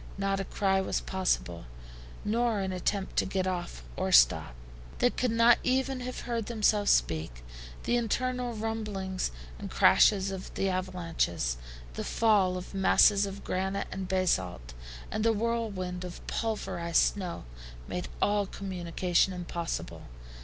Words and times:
Not 0.17 0.39
a 0.39 0.45
cry 0.45 0.81
was 0.81 0.99
possible, 0.99 1.65
nor 2.25 2.59
an 2.61 2.71
attempt 2.71 3.17
to 3.17 3.25
get 3.27 3.45
off 3.45 3.83
or 3.95 4.11
stop. 4.11 4.55
They 4.97 5.11
could 5.11 5.29
not 5.29 5.59
even 5.61 5.99
have 5.99 6.21
heard 6.21 6.47
themselves 6.47 6.89
speak. 6.89 7.43
The 7.83 7.97
internal 7.97 8.55
rumblings, 8.55 9.29
the 9.59 9.67
crash 9.67 10.11
of 10.11 10.51
the 10.55 10.69
avalanches, 10.69 11.57
the 11.93 12.03
fall 12.03 12.57
of 12.57 12.73
masses 12.73 13.27
of 13.27 13.43
granite 13.43 13.89
and 13.91 14.07
basalt, 14.07 14.73
and 15.11 15.23
the 15.23 15.33
whirlwind 15.33 16.03
of 16.03 16.25
pulverized 16.25 17.13
snow, 17.13 17.43
made 17.87 18.07
all 18.23 18.47
communication 18.47 19.33
impossible. 19.33 20.07